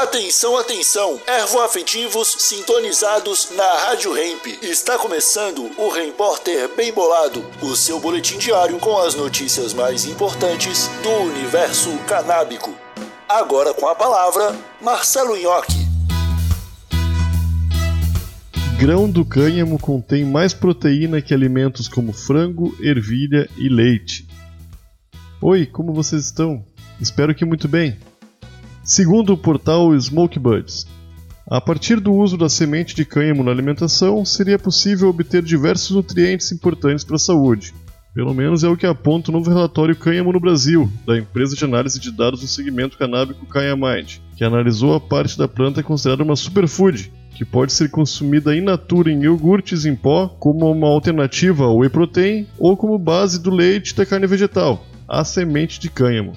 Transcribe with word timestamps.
Atenção, 0.00 0.56
atenção, 0.56 1.20
ervoafetivos 1.26 2.34
sintonizados 2.38 3.50
na 3.54 3.70
Rádio 3.84 4.16
Hemp. 4.16 4.46
Está 4.62 4.96
começando 4.96 5.70
o 5.76 5.90
Repórter 5.90 6.74
Bem 6.74 6.90
Bolado, 6.90 7.44
o 7.60 7.76
seu 7.76 8.00
boletim 8.00 8.38
diário 8.38 8.78
com 8.78 8.96
as 8.96 9.14
notícias 9.14 9.74
mais 9.74 10.06
importantes 10.06 10.88
do 11.02 11.10
universo 11.30 11.90
canábico. 12.08 12.74
Agora 13.28 13.74
com 13.74 13.86
a 13.86 13.94
palavra, 13.94 14.56
Marcelo 14.80 15.36
Nhoque. 15.36 15.86
Grão 18.78 19.08
do 19.08 19.22
cânhamo 19.22 19.78
contém 19.78 20.24
mais 20.24 20.54
proteína 20.54 21.20
que 21.20 21.34
alimentos 21.34 21.88
como 21.88 22.14
frango, 22.14 22.74
ervilha 22.80 23.50
e 23.58 23.68
leite. 23.68 24.26
Oi, 25.42 25.66
como 25.66 25.92
vocês 25.92 26.24
estão? 26.24 26.64
Espero 26.98 27.34
que 27.34 27.44
muito 27.44 27.68
bem. 27.68 27.98
Segundo 28.90 29.34
o 29.34 29.38
portal 29.38 29.94
Smokebuds, 29.94 30.84
a 31.48 31.60
partir 31.60 32.00
do 32.00 32.12
uso 32.12 32.36
da 32.36 32.48
semente 32.48 32.92
de 32.92 33.04
cânhamo 33.04 33.44
na 33.44 33.52
alimentação, 33.52 34.24
seria 34.24 34.58
possível 34.58 35.08
obter 35.08 35.44
diversos 35.44 35.94
nutrientes 35.94 36.50
importantes 36.50 37.04
para 37.04 37.14
a 37.14 37.20
saúde. 37.20 37.72
Pelo 38.12 38.34
menos 38.34 38.64
é 38.64 38.68
o 38.68 38.76
que 38.76 38.86
aponta 38.86 39.30
o 39.30 39.32
novo 39.32 39.48
relatório 39.48 39.94
Cânhamo 39.94 40.32
no 40.32 40.40
Brasil, 40.40 40.90
da 41.06 41.16
empresa 41.16 41.54
de 41.54 41.64
análise 41.64 42.00
de 42.00 42.10
dados 42.10 42.40
do 42.40 42.48
segmento 42.48 42.98
canábico 42.98 43.46
Cayamind, 43.46 44.18
que 44.34 44.42
analisou 44.42 44.92
a 44.96 45.00
parte 45.00 45.38
da 45.38 45.46
planta 45.46 45.84
considerada 45.84 46.24
uma 46.24 46.34
superfood, 46.34 47.12
que 47.36 47.44
pode 47.44 47.72
ser 47.72 47.92
consumida 47.92 48.56
in 48.56 48.62
natura 48.62 49.12
em 49.12 49.22
iogurtes 49.22 49.84
em 49.84 49.94
pó 49.94 50.26
como 50.26 50.68
uma 50.68 50.88
alternativa 50.88 51.62
ao 51.62 51.76
whey 51.76 51.88
protein 51.88 52.44
ou 52.58 52.76
como 52.76 52.98
base 52.98 53.40
do 53.40 53.50
leite 53.50 53.94
da 53.94 54.04
carne 54.04 54.26
vegetal, 54.26 54.84
a 55.06 55.22
semente 55.22 55.78
de 55.78 55.88
cânhamo. 55.88 56.32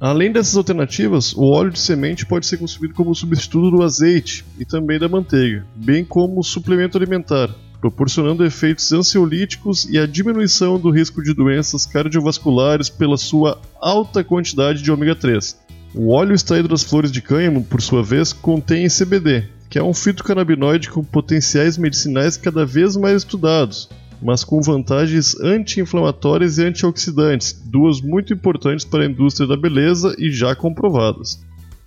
Além 0.00 0.30
dessas 0.30 0.56
alternativas, 0.56 1.34
o 1.34 1.42
óleo 1.42 1.72
de 1.72 1.80
semente 1.80 2.24
pode 2.24 2.46
ser 2.46 2.56
consumido 2.56 2.94
como 2.94 3.14
substituto 3.16 3.76
do 3.76 3.82
azeite 3.82 4.44
e 4.56 4.64
também 4.64 4.96
da 4.96 5.08
manteiga, 5.08 5.66
bem 5.74 6.04
como 6.04 6.44
suplemento 6.44 6.96
alimentar, 6.96 7.52
proporcionando 7.80 8.44
efeitos 8.44 8.92
ansiolíticos 8.92 9.88
e 9.90 9.98
a 9.98 10.06
diminuição 10.06 10.78
do 10.78 10.90
risco 10.90 11.20
de 11.20 11.34
doenças 11.34 11.84
cardiovasculares 11.84 12.88
pela 12.88 13.16
sua 13.16 13.60
alta 13.80 14.22
quantidade 14.22 14.82
de 14.82 14.92
ômega 14.92 15.16
3. 15.16 15.58
O 15.92 16.10
óleo 16.14 16.32
extraído 16.32 16.68
das 16.68 16.84
flores 16.84 17.10
de 17.10 17.20
cânhamo, 17.20 17.64
por 17.64 17.82
sua 17.82 18.02
vez, 18.02 18.32
contém 18.32 18.86
CBD, 18.86 19.48
que 19.68 19.80
é 19.80 19.82
um 19.82 19.92
fitocannabinoide 19.92 20.90
com 20.90 21.02
potenciais 21.02 21.76
medicinais 21.76 22.36
cada 22.36 22.64
vez 22.64 22.96
mais 22.96 23.16
estudados, 23.16 23.88
mas 24.20 24.44
com 24.44 24.60
vantagens 24.60 25.38
anti-inflamatórias 25.40 26.58
e 26.58 26.64
antioxidantes, 26.64 27.52
duas 27.64 28.00
muito 28.00 28.32
importantes 28.32 28.84
para 28.84 29.04
a 29.04 29.06
indústria 29.06 29.46
da 29.46 29.56
beleza 29.56 30.14
e 30.18 30.30
já 30.30 30.54
comprovadas. 30.54 31.40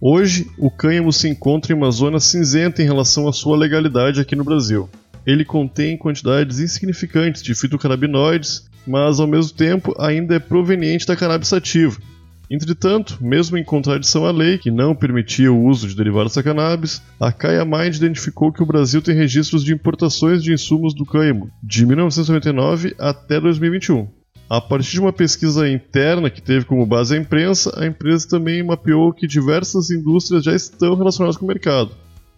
Hoje, 0.00 0.46
o 0.58 0.70
cânhamo 0.70 1.12
se 1.12 1.28
encontra 1.28 1.72
em 1.72 1.76
uma 1.76 1.90
zona 1.90 2.20
cinzenta 2.20 2.82
em 2.82 2.86
relação 2.86 3.26
à 3.26 3.32
sua 3.32 3.56
legalidade 3.56 4.20
aqui 4.20 4.36
no 4.36 4.44
Brasil. 4.44 4.88
Ele 5.26 5.44
contém 5.44 5.96
quantidades 5.96 6.60
insignificantes 6.60 7.42
de 7.42 7.54
fitocannabinoides, 7.54 8.68
mas 8.86 9.18
ao 9.18 9.26
mesmo 9.26 9.56
tempo 9.56 9.94
ainda 9.98 10.36
é 10.36 10.38
proveniente 10.38 11.06
da 11.06 11.16
cannabis 11.16 11.48
sativa, 11.48 11.98
Entretanto, 12.50 13.18
mesmo 13.20 13.58
em 13.58 13.64
contradição 13.64 14.24
à 14.24 14.30
lei 14.30 14.56
que 14.56 14.70
não 14.70 14.94
permitia 14.94 15.52
o 15.52 15.64
uso 15.64 15.88
de 15.88 15.96
derivados 15.96 16.34
da 16.34 16.42
cannabis, 16.42 17.02
a 17.18 17.32
Kaya 17.32 17.64
Mind 17.64 17.96
identificou 17.96 18.52
que 18.52 18.62
o 18.62 18.66
Brasil 18.66 19.02
tem 19.02 19.16
registros 19.16 19.64
de 19.64 19.74
importações 19.74 20.42
de 20.42 20.52
insumos 20.52 20.94
do 20.94 21.04
cânhamo 21.04 21.50
de 21.62 21.84
1999 21.84 22.94
até 22.98 23.40
2021. 23.40 24.08
A 24.48 24.60
partir 24.60 24.92
de 24.92 25.00
uma 25.00 25.12
pesquisa 25.12 25.68
interna 25.68 26.30
que 26.30 26.40
teve 26.40 26.64
como 26.64 26.86
base 26.86 27.16
a 27.16 27.18
imprensa, 27.18 27.72
a 27.76 27.84
empresa 27.84 28.28
também 28.28 28.62
mapeou 28.62 29.12
que 29.12 29.26
diversas 29.26 29.90
indústrias 29.90 30.44
já 30.44 30.54
estão 30.54 30.94
relacionadas 30.94 31.36
com 31.36 31.44
o 31.44 31.48
mercado. 31.48 31.90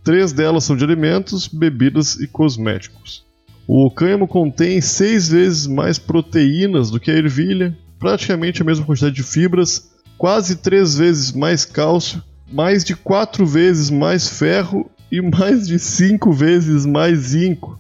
Três 0.03 0.33
delas 0.33 0.65
são 0.65 0.75
de 0.75 0.85
alimentos, 0.85 1.47
bebidas 1.47 2.19
e 2.19 2.27
cosméticos. 2.27 3.27
O 3.67 3.91
cânhamo 3.91 4.27
contém 4.27 4.81
seis 4.81 5.29
vezes 5.29 5.67
mais 5.67 5.99
proteínas 5.99 6.91
do 6.91 6.99
que 6.99 7.11
a 7.11 7.15
ervilha, 7.15 7.77
praticamente 7.99 8.63
a 8.63 8.65
mesma 8.65 8.87
quantidade 8.87 9.15
de 9.15 9.23
fibras, 9.23 9.91
quase 10.19 10.57
três 10.57 10.97
vezes 10.97 11.33
mais 11.33 11.65
cálcio, 11.65 12.23
mais 12.53 12.83
de 12.83 12.97
quatro 12.97 13.47
vezes 13.47 13.89
mais 13.89 14.29
ferro 14.29 14.91
e 15.11 15.23
mais 15.23 15.67
de 15.67 15.79
cinco 15.79 16.33
vezes 16.33 16.85
mais 16.85 17.19
zinco. 17.19 17.79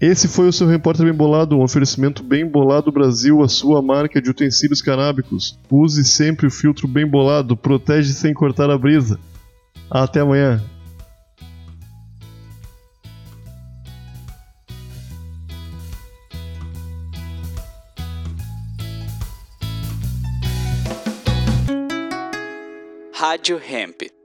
Esse 0.00 0.28
foi 0.28 0.46
o 0.48 0.52
seu 0.52 0.66
Repórter 0.66 1.06
Bem 1.06 1.14
Bolado, 1.14 1.56
um 1.56 1.62
oferecimento 1.62 2.22
Bem 2.22 2.46
Bolado 2.46 2.92
Brasil, 2.92 3.42
a 3.42 3.48
sua 3.48 3.82
marca 3.82 4.20
de 4.22 4.30
utensílios 4.30 4.80
canábicos. 4.80 5.58
Use 5.70 6.04
sempre 6.04 6.46
o 6.46 6.50
filtro 6.50 6.86
Bem 6.86 7.06
Bolado, 7.06 7.56
protege 7.56 8.12
sem 8.12 8.32
cortar 8.32 8.70
a 8.70 8.78
brisa. 8.78 9.18
Até 9.90 10.20
amanhã. 10.20 10.62
Rádio 23.20 23.58
Hemp. 23.58 24.17